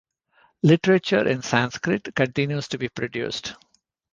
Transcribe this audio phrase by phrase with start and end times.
[0.63, 3.53] Literature in Sanskrit continues to be produced.